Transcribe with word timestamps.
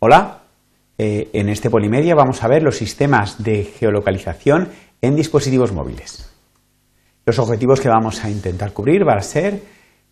Hola, 0.00 0.42
eh, 0.96 1.28
en 1.32 1.48
este 1.48 1.70
Polimedia 1.70 2.14
vamos 2.14 2.44
a 2.44 2.48
ver 2.48 2.62
los 2.62 2.76
sistemas 2.76 3.42
de 3.42 3.64
geolocalización 3.64 4.68
en 5.02 5.16
dispositivos 5.16 5.72
móviles. 5.72 6.32
Los 7.26 7.40
objetivos 7.40 7.80
que 7.80 7.88
vamos 7.88 8.24
a 8.24 8.30
intentar 8.30 8.72
cubrir 8.72 9.04
van 9.04 9.18
a 9.18 9.22
ser 9.22 9.60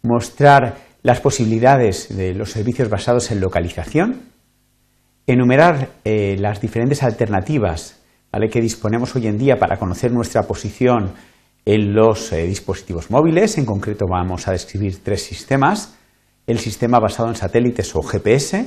mostrar 0.03 0.75
las 1.04 1.21
posibilidades 1.21 2.17
de 2.17 2.35
los 2.35 2.51
servicios 2.51 2.91
basados 2.91 3.31
en 3.31 3.41
localización, 3.41 4.22
enumerar 5.24 5.91
eh, 6.05 6.37
las 6.37 6.60
diferentes 6.60 7.05
alternativas 7.05 8.03
que 8.50 8.60
disponemos 8.60 9.14
hoy 9.14 9.28
en 9.28 9.38
día 9.38 9.56
para 9.56 9.78
conocer 9.78 10.13
nuestra 10.13 10.42
posición 10.42 11.13
en 11.64 11.95
los 11.95 12.32
eh, 12.32 12.45
dispositivos 12.46 13.10
móviles. 13.10 13.56
En 13.56 13.64
concreto 13.64 14.05
vamos 14.10 14.49
a 14.49 14.53
describir 14.53 15.03
tres 15.03 15.23
sistemas. 15.23 15.95
El 16.46 16.59
sistema 16.59 16.98
basado 16.98 17.28
en 17.28 17.37
satélites 17.37 17.95
o 17.95 18.02
GPS, 18.02 18.66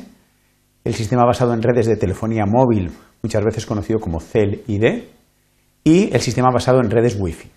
el 0.83 0.93
sistema 0.93 1.25
basado 1.25 1.53
en 1.53 1.61
redes 1.61 1.87
de 1.87 1.97
telefonía 1.97 2.45
móvil, 2.45 2.91
muchas 3.21 3.43
veces 3.43 3.65
conocido 3.65 3.99
como 3.99 4.19
CEL-ID, 4.19 5.03
y 5.83 6.13
el 6.13 6.21
sistema 6.21 6.49
basado 6.51 6.79
en 6.79 6.89
redes 6.89 7.17
Wi-Fi. 7.19 7.49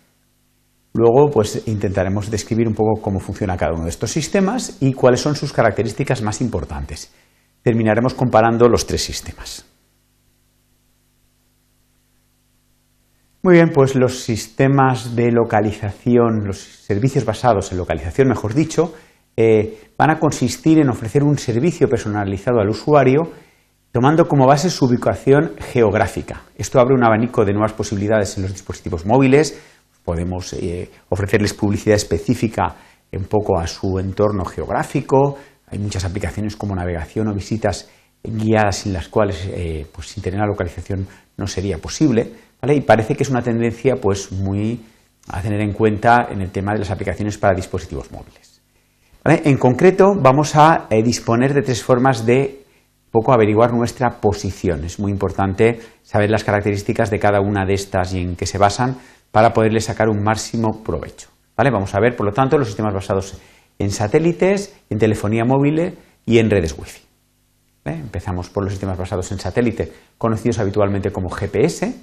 Luego, 0.95 1.31
pues 1.31 1.67
intentaremos 1.67 2.31
describir 2.31 2.69
un 2.69 2.75
poco 2.75 3.01
cómo 3.01 3.19
funciona 3.19 3.57
cada 3.57 3.73
uno 3.73 3.85
de 3.85 3.91
estos 3.91 4.11
sistemas 4.11 4.77
y 4.81 4.93
cuáles 4.93 5.21
son 5.21 5.35
sus 5.35 5.53
características 5.53 6.23
más 6.23 6.41
importantes. 6.41 7.13
Terminaremos 7.63 8.15
comparando 8.15 8.69
los 8.69 8.87
tres 8.87 9.03
sistemas. 9.03 9.65
Muy 13.43 13.55
bien, 13.55 13.71
pues 13.71 13.97
los 13.97 14.21
sistemas 14.21 15.17
de 15.17 15.33
localización, 15.33 16.47
los 16.47 16.59
servicios 16.59 17.25
basados 17.25 17.73
en 17.73 17.79
localización, 17.79 18.29
mejor 18.29 18.55
dicho, 18.55 18.95
eh, 19.37 19.92
van 20.03 20.11
a 20.11 20.19
consistir 20.19 20.81
en 20.81 20.89
ofrecer 20.89 21.23
un 21.23 21.39
servicio 21.39 21.89
personalizado 21.89 22.59
al 22.59 22.69
usuario 22.69 23.21
tomando 23.93 24.27
como 24.27 24.49
base 24.49 24.69
su 24.69 24.87
ubicación 24.87 25.53
geográfica. 25.61 26.43
Esto 26.57 26.81
abre 26.81 26.97
un 26.97 27.05
abanico 27.05 27.45
de 27.45 27.53
nuevas 27.53 27.73
posibilidades 27.73 28.37
en 28.37 28.43
los 28.43 28.53
dispositivos 28.53 29.07
móviles. 29.07 29.63
Podemos 30.05 30.55
eh, 30.55 30.91
ofrecerles 31.09 31.55
publicidad 31.55 31.95
específica 31.95 32.75
un 33.13 33.27
poco 33.27 33.61
a 33.61 33.69
su 33.69 33.97
entorno 34.01 34.45
geográfico. 34.45 35.39
Hay 35.69 35.79
muchas 35.79 36.05
aplicaciones 36.05 36.57
como 36.57 36.75
navegación 36.75 37.29
o 37.29 37.33
visitas 37.33 37.89
guiadas 38.25 38.87
en 38.87 38.95
las 38.95 39.07
cuales, 39.07 39.47
eh, 39.53 39.87
pues, 39.93 40.09
sin 40.09 40.21
tener 40.21 40.41
la 40.41 40.47
localización, 40.47 41.07
no 41.37 41.47
sería 41.47 41.79
posible. 41.79 42.29
Y 42.61 42.81
parece 42.81 43.15
que 43.15 43.23
es 43.23 43.31
una 43.31 43.43
tendencia 43.43 43.95
pues, 44.03 44.33
muy 44.33 44.81
a 45.29 45.41
tener 45.41 45.61
en 45.61 45.73
cuenta 45.73 46.27
en 46.29 46.41
el 46.41 46.51
tema 46.51 46.73
de 46.73 46.81
las 46.81 46.91
aplicaciones 46.91 47.39
para 47.39 47.55
dispositivos 47.55 48.11
móviles. 48.11 48.52
En 49.25 49.57
concreto, 49.57 50.17
vamos 50.17 50.57
a 50.57 50.87
eh, 50.91 51.01
disponer 51.01 51.55
de 51.55 51.63
tres 51.63 51.85
formas 51.85 52.27
de 52.27 52.65
poco 53.13 53.33
averiguar 53.33 53.73
nuestra 53.73 54.21
posición. 54.21 54.85
Es 54.85 54.99
muy 54.99 55.13
importante 55.13 55.79
saber 56.03 56.29
las 56.29 56.43
características 56.43 57.09
de 57.11 57.21
cada 57.21 57.41
una 57.41 57.65
de 57.65 57.75
estas 57.75 58.15
y 58.15 58.21
en 58.21 58.35
qué 58.35 58.47
se 58.47 58.59
basan 58.59 58.97
para 59.31 59.53
poderle 59.53 59.81
sacar 59.81 60.09
un 60.09 60.25
máximo 60.25 60.83
provecho. 60.83 61.29
Vamos 61.57 61.95
a 61.95 62.01
ver, 62.01 62.17
por 62.17 62.27
lo 62.27 62.33
tanto, 62.33 62.59
los 62.59 62.67
sistemas 62.67 62.93
basados 62.93 63.39
en 63.79 63.93
satélites, 63.93 64.75
en 64.91 64.99
telefonía 64.99 65.45
móvil 65.45 65.97
y 66.27 66.39
en 66.39 66.51
redes 66.51 66.77
Wi-Fi. 66.77 67.03
Empezamos 67.85 68.51
por 68.51 68.65
los 68.65 68.73
sistemas 68.73 68.99
basados 68.99 69.31
en 69.31 69.39
satélite, 69.39 69.93
conocidos 70.19 70.59
habitualmente 70.59 71.13
como 71.13 71.31
GPS, 71.31 71.95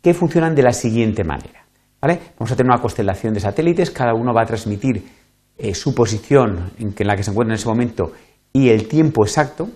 que 0.00 0.14
funcionan 0.14 0.54
de 0.54 0.62
la 0.62 0.72
siguiente 0.72 1.24
manera. 1.24 1.66
Vamos 2.00 2.52
a 2.52 2.56
tener 2.56 2.72
una 2.72 2.80
constelación 2.80 3.34
de 3.34 3.40
satélites, 3.40 3.90
cada 3.90 4.14
uno 4.14 4.32
va 4.32 4.42
a 4.42 4.46
transmitir 4.46 5.19
eh, 5.62 5.74
su 5.74 5.94
posición 5.94 6.72
en, 6.78 6.94
la 7.06 7.16
que 7.16 7.22
se 7.22 7.30
encuentra 7.30 7.54
en 7.54 7.58
ese 7.58 7.68
momento 7.68 8.12
y 8.52 8.70
el 8.70 8.88
tiempo 8.88 9.24
exacto, 9.24 9.68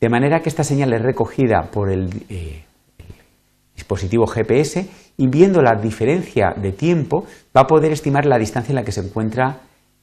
de 0.00 0.08
manera 0.08 0.40
que 0.40 0.48
esta 0.48 0.64
señal 0.64 0.92
es 0.94 1.02
recogida 1.02 1.70
por 1.70 1.90
el, 1.90 2.08
eh, 2.28 2.64
dispositivo 3.74 4.26
GPS 4.26 4.88
y 5.18 5.28
viendo 5.28 5.60
la 5.60 5.78
diferencia 5.78 6.54
de 6.56 6.72
tiempo 6.72 7.26
va 7.54 7.62
a 7.62 7.66
poder 7.66 7.92
estimar 7.92 8.24
la 8.24 8.38
distancia 8.38 8.72
en 8.72 8.76
la 8.76 8.84
que 8.84 8.92
se 8.92 9.00
encuentra 9.00 9.60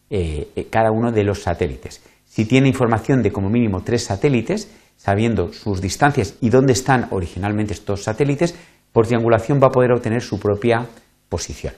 eh, 0.10 0.68
cada 0.70 0.92
uno 0.92 1.12
de 1.12 1.24
los 1.24 1.42
satélites. 1.42 2.04
Si 2.26 2.46
tiene 2.46 2.68
información 2.68 3.24
de 3.24 3.32
como 3.32 3.50
mínimo 3.50 3.82
tres 3.84 4.04
satélites, 4.04 4.70
sabiendo 4.98 5.52
sus 5.52 5.82
distancias 5.82 6.36
y 6.42 6.50
dónde 6.50 6.74
están 6.74 7.08
originalmente 7.10 7.74
estos 7.74 8.04
satélites, 8.04 8.56
por 8.92 9.08
triangulación 9.08 9.60
va 9.62 9.68
a 9.68 9.72
poder 9.72 9.92
obtener 9.92 10.22
su 10.22 10.40
propia 10.40 10.86
posición. 11.28 11.74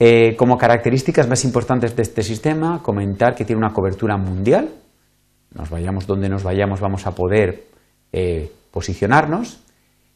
Eh, 0.00 0.36
como 0.36 0.56
características 0.56 1.28
más 1.28 1.44
importantes 1.44 1.96
de 1.96 2.02
este 2.02 2.22
sistema, 2.22 2.80
comentar 2.82 3.34
que 3.34 3.44
tiene 3.44 3.58
una 3.58 3.72
cobertura 3.72 4.16
mundial. 4.16 4.68
Nos 5.54 5.70
vayamos 5.70 6.06
donde 6.06 6.28
nos 6.28 6.44
vayamos, 6.44 6.80
vamos 6.80 7.06
a 7.06 7.12
poder 7.12 7.64
eh, 8.12 8.50
posicionarnos. 8.70 9.60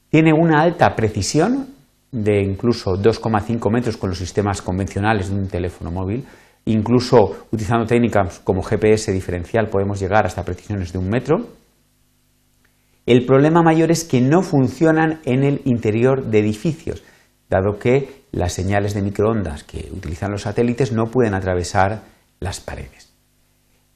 Tiene 0.08 0.32
una 0.32 0.60
alta 0.62 0.94
precisión 0.94 1.68
de 2.12 2.42
incluso 2.42 2.92
2,5 2.92 3.72
metros 3.72 3.96
con 3.96 4.10
los 4.10 4.18
sistemas 4.18 4.62
convencionales 4.62 5.30
de 5.30 5.34
un 5.34 5.48
teléfono 5.48 5.90
móvil. 5.90 6.24
Incluso 6.66 7.46
utilizando 7.50 7.86
técnicas 7.86 8.38
como 8.38 8.62
GPS 8.62 9.10
diferencial 9.10 9.68
podemos 9.68 9.98
llegar 9.98 10.26
hasta 10.26 10.44
precisiones 10.44 10.92
de 10.92 10.98
un 10.98 11.08
metro. 11.08 11.48
El 13.04 13.26
problema 13.26 13.62
mayor 13.62 13.90
es 13.90 14.04
que 14.04 14.20
no 14.20 14.42
funcionan 14.42 15.20
en 15.24 15.42
el 15.42 15.60
interior 15.64 16.26
de 16.26 16.38
edificios 16.38 17.02
dado 17.52 17.78
que 17.78 18.24
las 18.32 18.54
señales 18.54 18.94
de 18.94 19.02
microondas 19.02 19.62
que 19.62 19.90
utilizan 19.92 20.32
los 20.32 20.42
satélites 20.42 20.90
no 20.90 21.06
pueden 21.06 21.34
atravesar 21.34 22.02
las 22.40 22.60
paredes. 22.60 23.12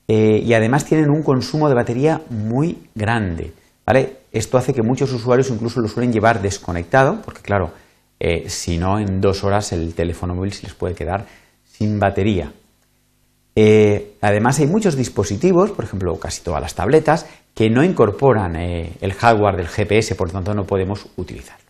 Eh, 0.09 0.43
y 0.45 0.53
además 0.53 0.85
tienen 0.85 1.11
un 1.11 1.23
consumo 1.23 1.69
de 1.69 1.75
batería 1.75 2.21
muy 2.31 2.89
grande. 2.95 3.53
Esto 4.31 4.59
hace 4.59 4.75
que 4.75 4.83
muchos 4.83 5.13
usuarios 5.13 5.49
incluso 5.51 5.81
lo 5.81 5.89
suelen 5.89 6.13
llevar 6.13 6.43
desconectado, 6.43 7.23
porque 7.25 7.41
claro, 7.41 7.73
eh, 8.21 8.49
si 8.49 8.77
no, 8.77 8.99
en 8.99 9.21
dos 9.21 9.43
horas 9.43 9.73
el 9.73 9.95
teléfono 9.95 10.35
móvil 10.35 10.53
se 10.53 10.65
les 10.65 10.75
puede 10.75 10.95
quedar 10.95 11.25
sin 11.65 11.99
batería. 11.99 12.53
Eh, 13.55 14.17
además 14.21 14.59
hay 14.59 14.67
muchos 14.67 14.97
dispositivos, 14.97 15.71
por 15.71 15.87
ejemplo 15.87 16.15
casi 16.21 16.43
todas 16.43 16.61
las 16.61 16.75
tabletas, 16.75 17.27
que 17.55 17.71
no 17.71 17.83
incorporan 17.83 18.55
el 18.57 19.15
hardware 19.15 19.57
del 19.57 19.69
GPS, 19.69 20.15
por 20.15 20.29
lo 20.29 20.35
tanto 20.35 20.53
no 20.53 20.65
podemos 20.65 21.07
utilizar. 21.17 21.66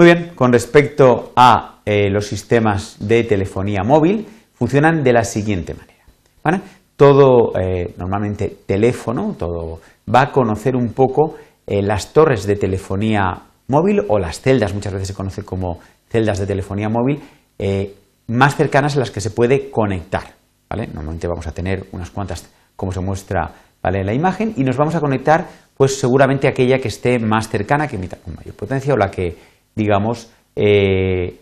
Muy 0.00 0.06
bien, 0.06 0.32
con 0.34 0.50
respecto 0.50 1.34
a 1.36 1.80
eh, 1.84 2.08
los 2.08 2.26
sistemas 2.26 2.96
de 3.00 3.22
telefonía 3.24 3.82
móvil, 3.84 4.26
funcionan 4.54 5.04
de 5.04 5.12
la 5.12 5.24
siguiente 5.24 5.74
manera. 5.74 6.64
Todo, 6.96 7.52
eh, 7.60 7.92
normalmente 7.98 8.60
teléfono, 8.64 9.36
todo 9.38 9.82
va 10.08 10.22
a 10.22 10.32
conocer 10.32 10.74
un 10.74 10.94
poco 10.94 11.34
eh, 11.66 11.82
las 11.82 12.14
torres 12.14 12.46
de 12.46 12.56
telefonía 12.56 13.42
móvil 13.68 14.00
o 14.08 14.18
las 14.18 14.40
celdas, 14.40 14.72
muchas 14.72 14.94
veces 14.94 15.08
se 15.08 15.14
conoce 15.14 15.42
como 15.42 15.80
celdas 16.08 16.38
de 16.38 16.46
telefonía 16.46 16.88
móvil, 16.88 17.20
más 18.26 18.56
cercanas 18.56 18.96
a 18.96 19.00
las 19.00 19.10
que 19.10 19.20
se 19.20 19.28
puede 19.28 19.70
conectar. 19.70 20.32
Normalmente 20.70 21.28
vamos 21.28 21.46
a 21.46 21.52
tener 21.52 21.84
unas 21.92 22.08
cuantas, 22.08 22.48
como 22.74 22.90
se 22.90 23.00
muestra 23.00 23.52
en 23.84 24.06
la 24.06 24.14
imagen, 24.14 24.54
y 24.56 24.64
nos 24.64 24.78
vamos 24.78 24.94
a 24.94 25.00
conectar, 25.00 25.46
pues 25.76 26.00
seguramente 26.00 26.48
aquella 26.48 26.78
que 26.78 26.88
esté 26.88 27.18
más 27.18 27.50
cercana, 27.50 27.86
que 27.86 27.96
emita 27.96 28.16
con 28.16 28.34
mayor 28.34 28.54
potencia 28.54 28.94
o 28.94 28.96
la 28.96 29.10
que 29.10 29.49
digamos, 29.74 30.30
eh, 30.56 31.38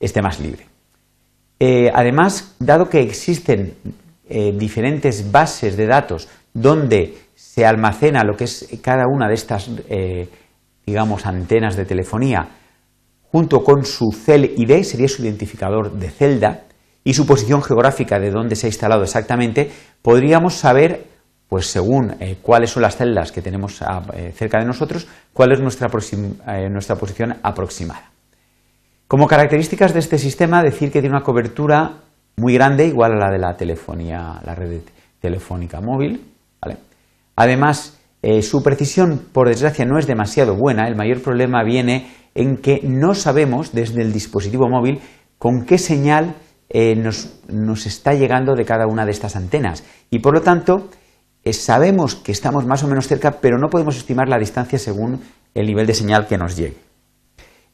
esté 0.00 0.22
más 0.22 0.40
libre. 0.40 0.66
Eh, 1.58 1.90
además, 1.94 2.54
dado 2.58 2.88
que 2.88 3.00
existen 3.00 3.74
eh, 4.28 4.52
diferentes 4.56 5.30
bases 5.30 5.76
de 5.76 5.86
datos 5.86 6.28
donde 6.52 7.16
se 7.34 7.64
almacena 7.64 8.24
lo 8.24 8.36
que 8.36 8.44
es 8.44 8.68
cada 8.82 9.04
una 9.06 9.28
de 9.28 9.34
estas, 9.34 9.70
digamos, 10.86 11.26
antenas 11.26 11.76
de 11.76 11.84
telefonía, 11.84 12.48
junto 13.30 13.62
con 13.62 13.84
su 13.84 14.10
cel 14.12 14.54
ID, 14.56 14.82
sería 14.82 15.08
su 15.08 15.22
identificador 15.22 15.92
de 15.92 16.10
celda, 16.10 16.66
y 17.06 17.14
su 17.14 17.24
posición 17.24 17.62
geográfica 17.62 18.18
de 18.18 18.32
dónde 18.32 18.56
se 18.56 18.66
ha 18.66 18.68
instalado 18.68 19.04
exactamente, 19.04 19.70
podríamos 20.02 20.54
saber 20.54 21.04
pues 21.48 21.66
según 21.66 22.16
eh, 22.20 22.38
cuáles 22.42 22.70
son 22.70 22.82
las 22.82 22.96
celdas 22.96 23.30
que 23.30 23.42
tenemos 23.42 23.80
eh, 24.14 24.32
cerca 24.34 24.58
de 24.58 24.66
nosotros, 24.66 25.06
cuál 25.32 25.52
es 25.52 25.60
nuestra, 25.60 25.88
eh, 25.88 26.68
nuestra, 26.68 26.96
posición 26.96 27.36
aproximada. 27.42 28.10
Como 29.06 29.28
características 29.28 29.92
de 29.92 30.00
este 30.00 30.18
sistema, 30.18 30.62
decir 30.62 30.90
que 30.90 31.00
tiene 31.00 31.14
una 31.14 31.24
cobertura 31.24 31.98
muy 32.36 32.54
grande, 32.54 32.86
igual 32.86 33.12
a 33.12 33.26
la 33.26 33.30
de 33.30 33.38
la 33.38 33.56
telefonía, 33.56 34.40
la 34.44 34.54
red 34.54 34.80
telefónica 35.20 35.80
móvil. 35.80 36.20
Además, 37.36 37.98
su 38.42 38.62
precisión, 38.62 39.26
por 39.32 39.48
desgracia, 39.48 39.84
no 39.84 39.98
es 39.98 40.06
demasiado 40.06 40.56
buena. 40.56 40.88
El 40.88 40.96
mayor 40.96 41.22
problema 41.22 41.62
viene 41.62 42.10
en 42.34 42.56
que 42.56 42.80
no 42.82 43.14
sabemos 43.14 43.72
desde 43.72 44.02
el 44.02 44.12
dispositivo 44.12 44.68
móvil 44.68 45.00
con 45.38 45.64
qué 45.64 45.78
señal 45.78 46.34
nos, 46.96 47.40
nos 47.48 47.86
está 47.86 48.14
llegando 48.14 48.54
de 48.54 48.64
cada 48.64 48.86
una 48.86 49.04
de 49.04 49.12
estas 49.12 49.36
antenas. 49.36 49.84
Y 50.10 50.18
por 50.18 50.34
lo 50.34 50.40
tanto, 50.40 50.88
sabemos 51.52 52.14
que 52.14 52.32
estamos 52.32 52.66
más 52.66 52.82
o 52.82 52.88
menos 52.88 53.06
cerca, 53.06 53.32
pero 53.40 53.58
no 53.58 53.68
podemos 53.68 53.96
estimar 53.96 54.28
la 54.28 54.38
distancia 54.38 54.78
según 54.78 55.20
el 55.54 55.66
nivel 55.66 55.86
de 55.86 55.94
señal 55.94 56.26
que 56.26 56.38
nos 56.38 56.56
llegue. 56.56 56.76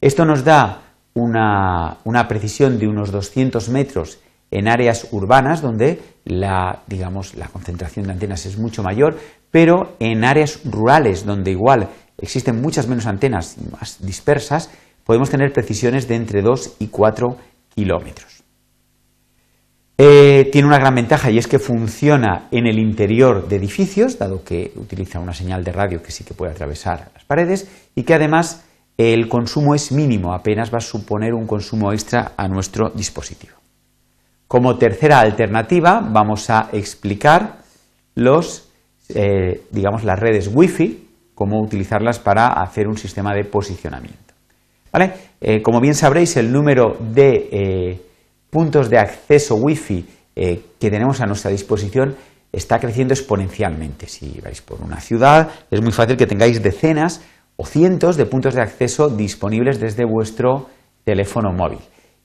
Esto 0.01 0.25
nos 0.25 0.43
da 0.43 0.81
una, 1.13 2.27
precisión 2.27 2.79
de 2.79 2.87
unos 2.87 3.11
200 3.11 3.69
metros 3.69 4.19
en 4.51 4.67
áreas 4.67 5.07
urbanas 5.11 5.61
donde 5.61 6.01
la, 6.25 6.83
digamos, 6.87 7.35
la 7.35 7.47
concentración 7.47 8.05
de 8.05 8.13
antenas 8.13 8.45
es 8.45 8.57
mucho 8.57 8.83
mayor, 8.83 9.17
pero 9.49 9.95
en 9.99 10.23
áreas 10.23 10.61
rurales 10.65 11.25
donde 11.25 11.51
igual 11.51 11.89
existen 12.17 12.61
muchas 12.61 12.87
menos 12.87 13.05
antenas 13.05 13.55
más 13.71 14.05
dispersas, 14.05 14.69
podemos 15.03 15.29
tener 15.29 15.51
precisiones 15.51 16.07
de 16.07 16.15
entre 16.15 16.41
2 16.41 16.75
y 16.79 16.87
4 16.87 17.37
kilómetros. 17.73 18.42
Eh, 19.97 20.49
tiene 20.51 20.67
una 20.67 20.79
gran 20.79 20.95
ventaja 20.95 21.29
y 21.29 21.37
es 21.37 21.47
que 21.47 21.59
funciona 21.59 22.47
en 22.49 22.65
el 22.65 22.79
interior 22.79 23.47
de 23.47 23.57
edificios, 23.57 24.17
dado 24.17 24.43
que 24.43 24.71
utiliza 24.75 25.19
una 25.19 25.33
señal 25.33 25.63
de 25.63 25.71
radio 25.71 26.01
que 26.01 26.11
sí 26.11 26.23
que 26.23 26.33
puede 26.33 26.51
atravesar 26.51 27.11
las 27.13 27.23
paredes 27.25 27.69
y 27.93 28.03
que 28.03 28.15
además 28.15 28.65
el 28.97 29.27
consumo 29.29 29.75
es 29.75 29.91
mínimo, 29.91 30.33
apenas 30.33 30.73
va 30.73 30.79
a 30.79 30.81
suponer 30.81 31.33
un 31.33 31.45
consumo 31.45 31.91
extra 31.93 32.31
a 32.37 32.47
nuestro 32.47 32.89
dispositivo. 32.89 33.53
Como 34.47 34.77
tercera 34.77 35.19
alternativa 35.19 36.01
vamos 36.01 36.49
a 36.49 36.69
explicar 36.73 37.57
los, 38.15 38.69
eh, 39.09 39.61
digamos, 39.69 40.03
las 40.03 40.19
redes 40.19 40.49
Wi-Fi, 40.51 41.07
cómo 41.35 41.61
utilizarlas 41.61 42.17
para 42.19 42.47
hacer 42.47 42.87
un 42.87 42.97
sistema 42.97 43.33
de 43.35 43.45
posicionamiento. 43.45 44.33
Eh, 45.41 45.61
como 45.63 45.81
bien 45.81 45.95
sabréis, 45.95 46.37
el 46.37 46.51
número 46.51 46.97
de 46.99 47.99
puntos 48.53 48.89
de 48.89 48.99
acceso 48.99 49.55
Wi-Fi 49.55 50.05
que 50.35 50.89
tenemos 50.89 51.19
a 51.21 51.25
nuestra 51.25 51.51
disposición 51.51 52.15
está 52.53 52.79
creciendo 52.79 53.13
exponencialmente. 53.13 54.07
Si 54.07 54.39
vais 54.39 54.61
por 54.61 54.81
una 54.81 55.01
ciudad, 55.01 55.49
es 55.69 55.81
muy 55.81 55.91
fácil 55.91 56.15
que 56.15 56.27
tengáis 56.27 56.61
decenas 56.61 57.21
o 57.57 57.65
cientos 57.65 58.15
de 58.15 58.25
puntos 58.25 58.53
de 58.53 58.61
acceso 58.61 59.09
disponibles 59.09 59.79
desde 59.79 60.05
vuestro 60.05 60.69
teléfono 61.03 61.51
móvil. 61.51 61.79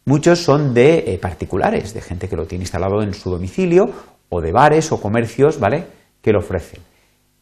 Muchos 0.04 0.42
son 0.42 0.72
de 0.72 0.98
eh, 1.06 1.18
particulares, 1.18 1.92
de 1.92 2.00
gente 2.00 2.28
que 2.28 2.36
lo 2.36 2.46
tiene 2.46 2.64
instalado 2.64 3.02
en 3.02 3.12
su 3.12 3.30
domicilio 3.30 3.90
o 4.28 4.40
de 4.40 4.52
bares 4.52 4.92
o 4.92 5.00
comercios, 5.00 5.58
¿vale? 5.58 5.86
Que 6.22 6.32
lo 6.32 6.38
ofrecen. 6.38 6.80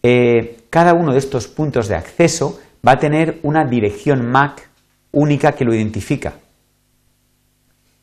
Eh, 0.02 0.62
cada 0.70 0.94
uno 0.94 1.12
de 1.12 1.18
estos 1.18 1.48
puntos 1.48 1.88
de 1.88 1.96
acceso 1.96 2.58
va 2.86 2.92
a 2.92 2.98
tener 2.98 3.40
una 3.42 3.64
dirección 3.64 4.30
MAC 4.30 4.68
única 5.12 5.52
que 5.52 5.64
lo 5.64 5.74
identifica. 5.74 6.34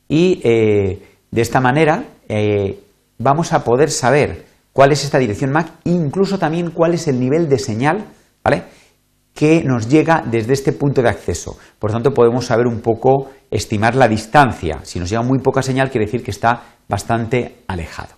Y 0.08 0.42
eh, 0.44 1.02
de 1.32 1.42
esta 1.42 1.60
manera 1.60 2.06
vamos 3.20 3.54
a 3.54 3.64
poder 3.64 3.92
saber 3.92 4.46
cuál 4.72 4.92
es 4.92 5.04
esta 5.04 5.20
dirección 5.20 5.52
MAC 5.52 5.68
incluso 5.84 6.40
también 6.40 6.72
cuál 6.72 6.96
es 6.96 7.08
el 7.08 7.20
nivel 7.20 7.48
de 7.48 7.60
señal, 7.60 8.06
¿vale? 8.44 8.64
que 9.34 9.64
nos 9.64 9.90
llega 9.90 10.24
desde 10.26 10.54
este 10.54 10.74
punto 10.74 11.02
de 11.02 11.10
acceso. 11.10 11.58
Por 11.80 11.90
lo 11.90 11.96
tanto, 11.96 12.14
podemos 12.14 12.46
saber 12.46 12.68
un 12.68 12.82
poco, 12.82 13.32
estimar 13.50 13.96
la 13.96 14.08
distancia. 14.08 14.80
Si 14.84 15.00
nos 15.00 15.10
llega 15.10 15.24
muy 15.24 15.40
poca 15.40 15.64
señal, 15.64 15.90
quiere 15.90 16.06
decir 16.06 16.24
que 16.24 16.32
está 16.32 16.62
bastante 16.88 17.64
alejado. 17.68 18.14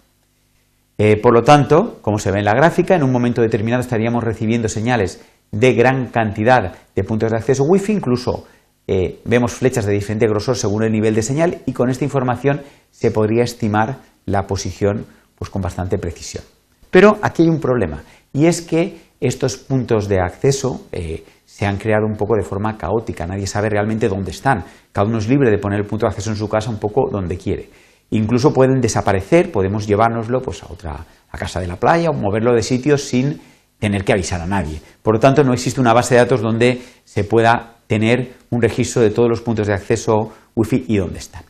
Eh, 0.97 1.17
por 1.17 1.33
lo 1.33 1.43
tanto, 1.43 1.99
como 2.01 2.19
se 2.19 2.31
ve 2.31 2.39
en 2.39 2.45
la 2.45 2.53
gráfica, 2.53 2.95
en 2.95 3.03
un 3.03 3.11
momento 3.11 3.41
determinado 3.41 3.81
estaríamos 3.81 4.23
recibiendo 4.23 4.69
señales 4.69 5.21
de 5.51 5.73
gran 5.73 6.07
cantidad 6.07 6.73
de 6.95 7.03
puntos 7.03 7.31
de 7.31 7.37
acceso 7.37 7.63
Wi-Fi, 7.63 7.93
incluso 7.93 8.45
eh, 8.87 9.19
vemos 9.25 9.53
flechas 9.53 9.85
de 9.85 9.93
diferente 9.93 10.27
grosor 10.27 10.57
según 10.57 10.83
el 10.83 10.91
nivel 10.91 11.15
de 11.15 11.23
señal 11.23 11.61
y 11.65 11.73
con 11.73 11.89
esta 11.89 12.03
información 12.03 12.61
se 12.91 13.11
podría 13.11 13.43
estimar 13.43 13.97
la 14.25 14.47
posición 14.47 15.05
pues, 15.35 15.49
con 15.49 15.61
bastante 15.61 15.97
precisión. 15.97 16.43
Pero 16.91 17.17
aquí 17.21 17.43
hay 17.43 17.49
un 17.49 17.59
problema 17.59 18.03
y 18.31 18.45
es 18.45 18.61
que 18.61 18.97
estos 19.19 19.57
puntos 19.57 20.07
de 20.07 20.19
acceso 20.19 20.85
eh, 20.91 21.23
se 21.45 21.65
han 21.65 21.77
creado 21.77 22.05
un 22.05 22.15
poco 22.15 22.35
de 22.35 22.43
forma 22.43 22.77
caótica, 22.77 23.25
nadie 23.25 23.47
sabe 23.47 23.69
realmente 23.69 24.07
dónde 24.07 24.31
están, 24.31 24.63
cada 24.91 25.07
uno 25.07 25.17
es 25.17 25.27
libre 25.27 25.49
de 25.49 25.57
poner 25.57 25.79
el 25.79 25.85
punto 25.85 26.05
de 26.05 26.09
acceso 26.09 26.29
en 26.29 26.35
su 26.35 26.47
casa 26.47 26.69
un 26.69 26.79
poco 26.79 27.09
donde 27.09 27.37
quiere. 27.37 27.69
Incluso 28.11 28.53
pueden 28.53 28.81
desaparecer, 28.81 29.51
podemos 29.51 29.87
llevárnoslo 29.87 30.41
pues, 30.41 30.61
a 30.63 30.71
otra 30.71 31.05
a 31.31 31.37
casa 31.37 31.59
de 31.59 31.67
la 31.67 31.75
playa 31.75 32.11
o 32.11 32.13
moverlo 32.13 32.53
de 32.53 32.61
sitio 32.61 32.97
sin 32.97 33.41
tener 33.79 34.03
que 34.03 34.13
avisar 34.13 34.41
a 34.41 34.45
nadie. 34.45 34.81
Por 35.01 35.15
lo 35.15 35.19
tanto, 35.19 35.43
no 35.43 35.53
existe 35.53 35.81
una 35.81 35.93
base 35.93 36.15
de 36.15 36.21
datos 36.21 36.41
donde 36.41 36.81
se 37.03 37.23
pueda 37.23 37.75
tener 37.87 38.33
un 38.49 38.61
registro 38.61 39.01
de 39.01 39.11
todos 39.11 39.29
los 39.29 39.41
puntos 39.41 39.67
de 39.67 39.73
acceso 39.73 40.33
Wi-Fi 40.55 40.85
y 40.87 40.97
dónde 40.97 41.19
están. 41.19 41.43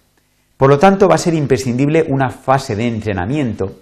Por 0.58 0.70
lo 0.70 0.80
tanto, 0.80 1.08
va 1.08 1.16
a 1.16 1.20
ser 1.20 1.34
imprescindible 1.34 2.06
una 2.10 2.30
fase 2.30 2.76
de 2.76 2.88
entrenamiento 2.88 3.80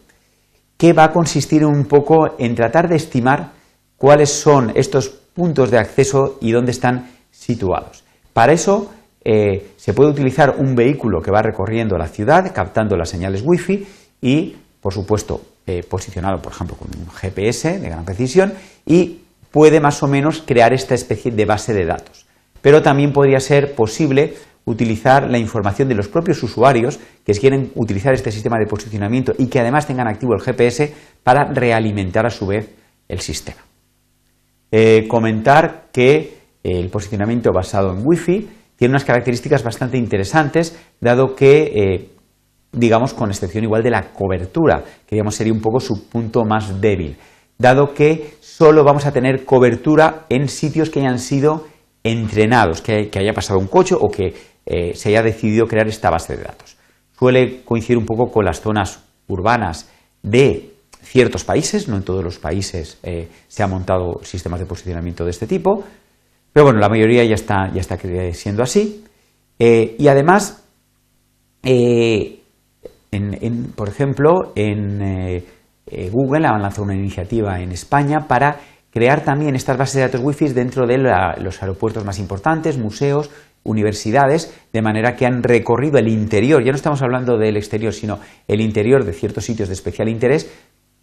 que 0.78 0.94
va 0.94 1.06
a 1.06 1.12
consistir 1.12 1.66
un 1.66 1.86
poco 1.86 2.36
en 2.40 2.56
tratar 2.56 2.90
de 2.90 2.96
estimar 2.96 3.52
cuáles 3.98 4.30
son 4.30 4.72
estos 4.76 5.10
puntos 5.10 5.72
de 5.72 5.78
acceso 5.78 6.38
y 6.42 6.52
dónde 6.52 6.72
están 6.72 7.10
situados. 7.32 8.04
Para 8.34 8.54
eso 8.54 8.92
eh, 9.24 9.72
se 9.78 9.94
puede 9.94 10.12
utilizar 10.12 10.56
un 10.58 10.76
vehículo 10.76 11.22
que 11.22 11.32
va 11.32 11.42
recorriendo 11.42 11.98
la 11.98 12.08
ciudad 12.08 12.52
captando 12.54 12.98
las 12.98 13.10
señales 13.10 13.44
Wi-Fi 13.46 13.88
y, 14.22 14.56
por 14.82 14.94
supuesto, 14.94 15.42
eh, 15.66 15.84
posicionado, 15.84 16.42
por 16.42 16.52
ejemplo, 16.52 16.76
con 16.76 16.90
un 17.00 17.10
GPS 17.10 17.80
de 17.80 17.90
gran 17.90 18.06
precisión 18.06 18.54
y 18.86 19.22
puede 19.52 19.80
más 19.80 20.02
o 20.04 20.08
menos 20.08 20.44
crear 20.46 20.74
esta 20.74 20.96
especie 20.96 21.32
de 21.32 21.46
base 21.46 21.74
de 21.74 21.86
datos. 21.86 22.26
Pero 22.62 22.82
también 22.82 23.14
podría 23.14 23.40
ser 23.40 23.76
posible 23.76 24.34
utilizar 24.66 25.30
la 25.30 25.38
información 25.38 25.90
de 25.90 25.96
los 25.96 26.08
propios 26.08 26.42
usuarios 26.42 27.00
que 27.26 27.34
quieren 27.34 27.72
utilizar 27.76 28.14
este 28.14 28.32
sistema 28.32 28.58
de 28.58 28.66
posicionamiento 28.66 29.34
y 29.38 29.48
que 29.48 29.60
además 29.60 29.86
tengan 29.86 30.08
activo 30.08 30.34
el 30.34 30.42
GPS 30.42 30.94
para 31.24 31.46
realimentar 31.46 32.26
a 32.26 32.30
su 32.30 32.48
vez 32.48 32.70
el 33.08 33.20
sistema. 33.20 33.62
Eh, 34.72 35.08
comentar 35.08 35.90
que 35.92 36.38
el 36.64 36.90
posicionamiento 36.90 37.52
basado 37.54 37.92
en 37.92 38.02
Wi-Fi 38.06 38.50
tiene 38.76 38.94
unas 38.94 39.06
características 39.06 39.64
bastante 39.64 39.98
interesantes, 39.98 40.78
dado 41.00 41.36
que, 41.36 41.62
eh, 41.76 42.10
digamos, 42.74 43.14
con 43.14 43.30
excepción 43.30 43.64
igual 43.64 43.84
de 43.84 43.92
la 43.92 44.12
cobertura, 44.12 44.84
que 45.08 45.16
digamos 45.16 45.36
sería 45.36 45.54
un 45.54 45.62
poco 45.62 45.80
su 45.80 46.10
punto 46.10 46.44
más 46.44 46.82
débil, 46.82 47.16
dado 47.58 47.94
que 47.94 48.36
solo 48.42 48.84
vamos 48.84 49.06
a 49.06 49.14
tener 49.14 49.46
cobertura 49.46 50.26
en 50.30 50.50
sitios 50.50 50.90
que 50.90 51.00
hayan 51.00 51.20
sido 51.20 51.68
entrenados, 52.04 52.82
que, 52.82 53.10
haya 53.16 53.34
pasado 53.34 53.60
un 53.60 53.68
coche 53.68 53.96
o 53.98 54.10
que 54.10 54.34
eh, 54.66 54.94
se 54.96 55.10
haya 55.10 55.22
decidido 55.22 55.68
crear 55.68 55.88
esta 55.88 56.10
base 56.10 56.36
de 56.36 56.44
datos. 56.44 56.76
Suele 57.18 57.62
coincidir 57.64 57.98
un 57.98 58.06
poco 58.06 58.32
con 58.32 58.44
las 58.44 58.60
zonas 58.60 59.04
urbanas 59.28 59.90
de 60.22 60.74
ciertos 61.02 61.44
países, 61.44 61.88
no 61.88 61.96
en 61.96 62.04
todos 62.04 62.24
los 62.24 62.40
países 62.40 62.98
eh, 63.04 63.30
se 63.48 63.64
han 63.64 63.70
montado 63.70 64.20
sistemas 64.24 64.60
de 64.60 64.66
posicionamiento 64.66 65.24
de 65.24 65.32
este 65.32 65.48
tipo, 65.48 65.84
pero 66.52 66.66
bueno, 66.66 66.80
la 66.80 66.90
mayoría 66.90 67.24
ya 67.24 67.36
está, 67.36 67.72
ya 67.74 67.82
está 67.82 67.98
siendo 68.34 68.64
así. 68.64 69.06
Eh, 69.60 69.96
y 69.98 70.08
además, 70.08 70.64
por 73.76 73.90
ejemplo, 73.90 74.54
en 74.56 75.44
Google 76.12 76.48
han 76.48 76.62
lanzado 76.62 76.84
una 76.84 76.96
iniciativa 76.96 77.60
en 77.62 77.72
España 77.72 78.28
para 78.28 78.60
crear 78.94 79.24
también 79.24 79.56
estas 79.56 79.78
bases 79.78 79.96
de 79.96 80.02
datos 80.02 80.22
Wi-Fi 80.24 80.50
dentro 80.50 80.86
de 80.86 80.98
los 80.98 81.62
aeropuertos 81.62 82.06
más 82.06 82.20
importantes, 82.20 82.78
museos, 82.78 83.32
universidades, 83.64 84.54
de 84.72 84.82
manera 84.82 85.16
que 85.16 85.26
han 85.26 85.42
recorrido 85.42 85.98
el 85.98 86.08
interior, 86.08 86.64
ya 86.64 86.72
no 86.72 86.76
estamos 86.76 87.02
hablando 87.02 87.38
del 87.38 87.58
exterior, 87.58 87.94
sino 87.94 88.20
el 88.48 88.62
interior 88.62 89.04
de 89.04 89.14
ciertos 89.14 89.46
sitios 89.46 89.70
de 89.70 89.74
especial 89.74 90.10
interés, 90.10 90.52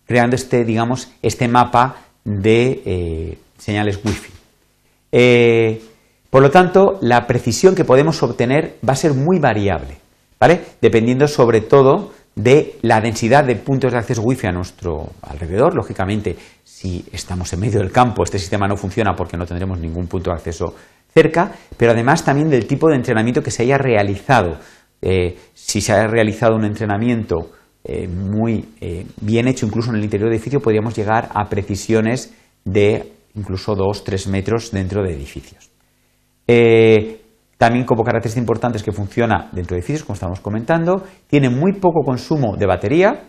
creando 0.06 0.36
este, 0.36 0.64
digamos, 0.64 1.10
este 1.22 1.48
mapa 1.48 1.96
de 2.24 2.82
eh, 2.84 3.38
señales 3.58 3.98
Wi-Fi. 4.04 4.32
Eh, 5.12 5.82
por 6.28 6.42
lo 6.42 6.50
tanto, 6.50 6.98
la 7.00 7.26
precisión 7.26 7.74
que 7.74 7.84
podemos 7.84 8.22
obtener 8.22 8.76
va 8.86 8.92
a 8.92 8.96
ser 8.96 9.14
muy 9.14 9.40
variable, 9.40 9.96
¿vale? 10.40 10.60
Dependiendo 10.80 11.28
sobre 11.28 11.60
todo 11.60 12.12
de 12.34 12.78
la 12.82 13.00
densidad 13.00 13.44
de 13.44 13.56
puntos 13.56 13.92
de 13.92 13.98
acceso 13.98 14.22
Wi-Fi 14.22 14.46
a 14.46 14.52
nuestro 14.52 15.10
alrededor. 15.22 15.74
Lógicamente, 15.74 16.36
si 16.64 17.04
estamos 17.12 17.52
en 17.52 17.60
medio 17.60 17.80
del 17.80 17.92
campo, 17.92 18.22
este 18.22 18.38
sistema 18.38 18.66
no 18.66 18.76
funciona 18.76 19.14
porque 19.14 19.36
no 19.36 19.44
tendremos 19.44 19.78
ningún 19.78 20.06
punto 20.06 20.30
de 20.30 20.36
acceso 20.36 20.74
cerca, 21.12 21.52
pero 21.76 21.92
además 21.92 22.24
también 22.24 22.48
del 22.48 22.66
tipo 22.66 22.88
de 22.88 22.96
entrenamiento 22.96 23.42
que 23.42 23.50
se 23.50 23.64
haya 23.64 23.76
realizado. 23.76 24.58
Eh, 25.02 25.36
si 25.54 25.80
se 25.80 25.92
ha 25.92 26.06
realizado 26.06 26.56
un 26.56 26.64
entrenamiento 26.64 27.50
eh, 27.84 28.06
muy 28.08 28.68
eh, 28.80 29.06
bien 29.20 29.48
hecho, 29.48 29.66
incluso 29.66 29.90
en 29.90 29.96
el 29.96 30.04
interior 30.04 30.28
del 30.28 30.36
edificio, 30.36 30.60
podríamos 30.60 30.96
llegar 30.96 31.28
a 31.34 31.48
precisiones 31.48 32.32
de 32.64 33.12
incluso 33.34 33.74
2-3 33.74 34.28
metros 34.28 34.70
dentro 34.70 35.02
de 35.02 35.14
edificios. 35.14 35.70
También 37.60 37.84
como 37.84 38.04
característica 38.04 38.40
importante 38.40 38.78
es 38.78 38.82
que 38.82 38.90
funciona 38.90 39.50
dentro 39.52 39.74
de 39.74 39.80
edificios, 39.80 40.04
como 40.04 40.14
estamos 40.14 40.40
comentando, 40.40 41.04
tiene 41.26 41.50
muy 41.50 41.74
poco 41.74 42.00
consumo 42.02 42.56
de 42.56 42.64
batería 42.64 43.20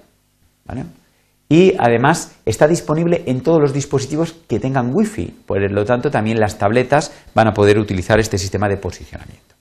y 1.49 1.73
además 1.77 2.39
está 2.45 2.65
disponible 2.65 3.23
en 3.25 3.41
todos 3.41 3.59
los 3.59 3.73
dispositivos 3.73 4.31
que 4.47 4.57
tengan 4.57 4.91
Wi-Fi, 4.95 5.39
por 5.45 5.59
lo 5.69 5.83
tanto 5.83 6.09
también 6.09 6.39
las 6.39 6.57
tabletas 6.57 7.11
van 7.35 7.49
a 7.49 7.51
poder 7.51 7.77
utilizar 7.77 8.21
este 8.21 8.37
sistema 8.37 8.69
de 8.69 8.77
posicionamiento. 8.77 9.55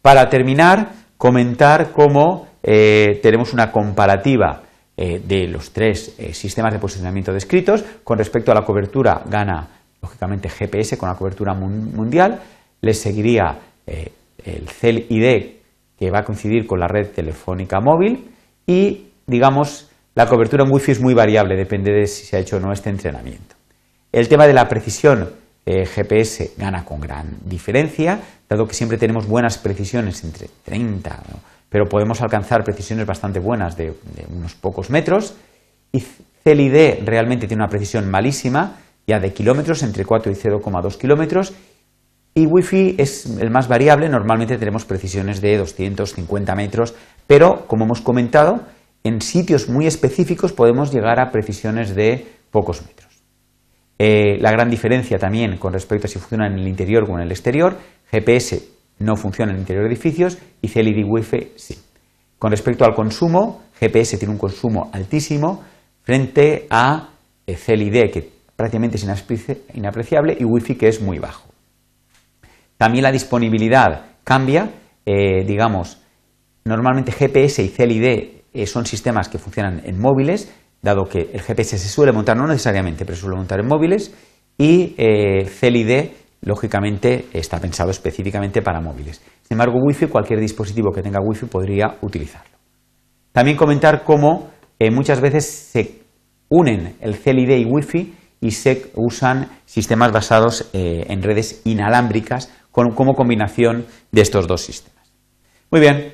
Para 0.00 0.28
terminar, 0.28 0.90
comentar 1.16 1.90
cómo 1.90 2.46
eh, 2.62 3.18
tenemos 3.24 3.52
una 3.52 3.72
comparativa 3.72 4.62
eh, 4.96 5.20
de 5.26 5.48
los 5.48 5.72
tres 5.72 6.14
eh, 6.16 6.32
sistemas 6.32 6.72
de 6.72 6.78
posicionamiento 6.78 7.32
descritos. 7.32 7.84
Con 8.04 8.18
respecto 8.18 8.52
a 8.52 8.54
la 8.54 8.62
cobertura, 8.62 9.20
gana 9.28 9.66
lógicamente 10.00 10.48
GPS 10.48 10.96
con 10.96 11.08
la 11.08 11.16
cobertura 11.16 11.54
mundial. 11.54 12.40
Le 12.80 12.94
seguiría 12.94 13.71
el 13.86 14.68
CEL-ID, 14.68 15.56
que 15.98 16.10
va 16.10 16.20
a 16.20 16.24
coincidir 16.24 16.66
con 16.66 16.80
la 16.80 16.88
red 16.88 17.08
telefónica 17.08 17.80
móvil. 17.80 18.30
Y, 18.66 19.06
digamos, 19.26 19.90
la 20.14 20.26
cobertura 20.26 20.64
en 20.64 20.72
Wi-Fi 20.72 20.92
es 20.92 21.00
muy 21.00 21.14
variable, 21.14 21.56
depende 21.56 21.92
de 21.92 22.06
si 22.06 22.26
se 22.26 22.36
ha 22.36 22.40
hecho 22.40 22.56
o 22.56 22.60
no 22.60 22.72
este 22.72 22.90
entrenamiento. 22.90 23.56
El 24.10 24.28
tema 24.28 24.46
de 24.46 24.52
la 24.52 24.68
precisión 24.68 25.30
eh, 25.64 25.86
GPS 25.86 26.52
gana 26.58 26.84
con 26.84 27.00
gran 27.00 27.38
diferencia, 27.44 28.20
dado 28.48 28.66
que 28.66 28.74
siempre 28.74 28.98
tenemos 28.98 29.26
buenas 29.26 29.58
precisiones 29.58 30.22
entre 30.24 30.48
30, 30.64 31.22
pero 31.68 31.86
podemos 31.86 32.20
alcanzar 32.20 32.62
precisiones 32.64 33.06
bastante 33.06 33.38
buenas 33.38 33.76
de, 33.76 33.94
unos 34.28 34.54
pocos 34.54 34.90
metros. 34.90 35.34
Y 35.92 36.04
CLID 36.44 37.04
realmente 37.06 37.46
tiene 37.46 37.62
una 37.62 37.70
precisión 37.70 38.10
malísima, 38.10 38.80
ya 39.06 39.18
de 39.18 39.32
kilómetros, 39.32 39.82
entre 39.82 40.04
4 40.04 40.32
y 40.32 40.34
0,2 40.34 40.98
kilómetros. 40.98 41.54
Y 42.34 42.46
Wi-Fi 42.46 42.94
es 42.98 43.26
el 43.40 43.50
más 43.50 43.68
variable, 43.68 44.08
normalmente 44.08 44.56
tenemos 44.56 44.86
precisiones 44.86 45.42
de 45.42 45.58
250 45.58 46.54
metros, 46.54 46.94
pero 47.26 47.66
como 47.66 47.84
hemos 47.84 48.00
comentado, 48.00 48.62
en 49.04 49.20
sitios 49.20 49.68
muy 49.68 49.86
específicos 49.86 50.52
podemos 50.52 50.92
llegar 50.92 51.20
a 51.20 51.30
precisiones 51.30 51.94
de 51.94 52.26
pocos 52.50 52.82
metros. 52.86 53.22
Eh, 53.98 54.38
la 54.40 54.50
gran 54.50 54.70
diferencia 54.70 55.18
también 55.18 55.58
con 55.58 55.72
respecto 55.72 56.06
a 56.06 56.10
si 56.10 56.18
funciona 56.18 56.46
en 56.46 56.54
el 56.54 56.66
interior 56.66 57.04
o 57.08 57.14
en 57.16 57.24
el 57.24 57.30
exterior, 57.30 57.76
GPS 58.10 58.62
no 58.98 59.16
funciona 59.16 59.50
en 59.52 59.56
el 59.56 59.60
interior 59.60 59.84
de 59.84 59.90
edificios 59.90 60.38
y 60.60 60.68
CLID 60.68 61.04
Wi-Fi 61.06 61.52
sí. 61.56 61.78
Con 62.38 62.50
respecto 62.50 62.84
al 62.84 62.94
consumo, 62.94 63.62
GPS 63.78 64.16
tiene 64.18 64.32
un 64.32 64.38
consumo 64.38 64.90
altísimo 64.92 65.62
frente 66.02 66.66
a 66.70 67.10
eh, 67.46 67.54
CLID 67.54 68.10
que 68.10 68.28
prácticamente 68.56 68.96
es 68.96 69.06
inapreciable 69.74 70.36
y 70.38 70.44
Wi-Fi 70.44 70.76
que 70.76 70.88
es 70.88 71.00
muy 71.00 71.18
bajo. 71.18 71.51
También 72.82 73.04
la 73.04 73.12
disponibilidad 73.12 74.06
cambia, 74.24 74.68
eh, 75.06 75.44
digamos, 75.46 76.02
normalmente 76.64 77.12
GPS 77.12 77.62
y 77.62 77.68
CLID 77.68 78.66
son 78.66 78.86
sistemas 78.86 79.28
que 79.28 79.38
funcionan 79.38 79.82
en 79.84 80.00
móviles, 80.00 80.52
dado 80.82 81.04
que 81.04 81.30
el 81.32 81.42
GPS 81.42 81.78
se 81.78 81.88
suele 81.88 82.10
montar, 82.10 82.36
no 82.36 82.48
necesariamente, 82.48 83.04
pero 83.04 83.14
se 83.14 83.20
suele 83.20 83.36
montar 83.36 83.60
en 83.60 83.68
móviles, 83.68 84.12
y 84.58 84.96
eh, 84.98 85.48
CLID, 85.60 86.08
lógicamente, 86.40 87.26
está 87.32 87.60
pensado 87.60 87.92
específicamente 87.92 88.62
para 88.62 88.80
móviles. 88.80 89.22
Sin 89.42 89.52
embargo, 89.54 89.78
Wi-Fi, 89.80 90.06
cualquier 90.06 90.40
dispositivo 90.40 90.90
que 90.90 91.02
tenga 91.02 91.20
Wi-Fi 91.22 91.46
podría 91.46 91.98
utilizarlo. 92.00 92.58
También 93.30 93.56
comentar 93.56 94.02
cómo 94.02 94.50
eh, 94.80 94.90
muchas 94.90 95.20
veces 95.20 95.48
se 95.48 96.00
unen 96.48 96.96
el 97.00 97.16
CLID 97.16 97.58
y 97.58 97.64
Wi-Fi 97.64 98.14
y 98.40 98.50
se 98.50 98.90
usan 98.96 99.48
sistemas 99.66 100.10
basados 100.10 100.68
eh, 100.72 101.06
en 101.08 101.22
redes 101.22 101.62
inalámbricas 101.64 102.50
como 102.72 103.14
combinación 103.14 103.86
de 104.10 104.22
estos 104.22 104.46
dos 104.48 104.62
sistemas. 104.62 105.12
Muy 105.70 105.80
bien. 105.80 106.12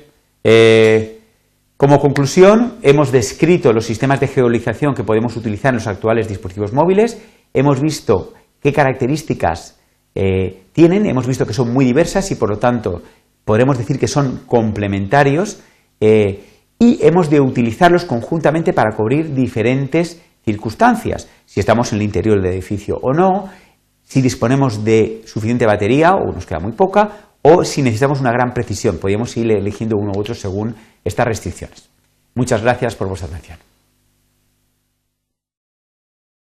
Como 1.79 2.01
conclusión, 2.01 2.73
hemos 2.81 3.09
descrito 3.09 3.71
los 3.71 3.85
sistemas 3.85 4.19
de 4.19 4.27
geolocalización 4.27 4.93
que 4.93 5.05
podemos 5.05 5.37
utilizar 5.37 5.69
en 5.69 5.75
los 5.75 5.87
actuales 5.87 6.27
dispositivos 6.27 6.73
móviles, 6.73 7.17
hemos 7.53 7.79
visto 7.79 8.33
qué 8.61 8.73
características 8.73 9.79
eh, 10.13 10.63
tienen, 10.73 11.05
hemos 11.05 11.25
visto 11.25 11.45
que 11.45 11.53
son 11.53 11.71
muy 11.71 11.85
diversas 11.85 12.31
y 12.31 12.35
por 12.35 12.49
lo 12.49 12.57
tanto 12.57 13.01
podremos 13.45 13.77
decir 13.77 13.97
que 13.97 14.09
son 14.09 14.41
complementarios 14.45 15.61
eh, 16.01 16.43
y 16.77 16.99
hemos 17.01 17.29
de 17.29 17.39
utilizarlos 17.39 18.03
conjuntamente 18.03 18.73
para 18.73 18.93
cubrir 18.93 19.33
diferentes 19.33 20.21
circunstancias, 20.43 21.29
si 21.45 21.61
estamos 21.61 21.93
en 21.93 21.99
el 21.99 22.03
interior 22.03 22.41
del 22.41 22.51
edificio 22.51 22.99
o 23.01 23.13
no, 23.13 23.49
si 24.09 24.23
disponemos 24.23 24.83
de 24.83 25.21
suficiente 25.25 25.67
batería 25.67 26.15
o 26.15 26.33
nos 26.33 26.47
queda 26.47 26.59
muy 26.59 26.71
poca, 26.71 27.29
o 27.43 27.63
si 27.63 27.83
necesitamos 27.83 28.19
una 28.19 28.31
gran 28.31 28.53
precisión. 28.53 28.97
Podríamos 28.97 29.37
ir 29.37 29.51
eligiendo 29.51 29.97
uno 29.97 30.11
u 30.15 30.19
otro 30.19 30.33
según 30.33 30.75
estas 31.05 31.27
restricciones. 31.27 31.89
Muchas 32.33 32.63
gracias 32.63 32.95
por 32.95 33.07
vuestra 33.07 33.29
atención. 33.29 33.68